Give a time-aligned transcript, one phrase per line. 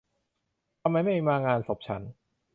[0.81, 2.01] ทำไมไม่มางานศพฉัน